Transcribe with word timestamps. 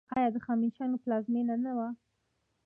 آیا 0.15 0.29
دا 0.29 0.33
د 0.35 0.37
هخامنشیانو 0.41 1.01
پلازمینه 1.03 1.55
نه 1.65 1.71
وه؟ 1.77 1.87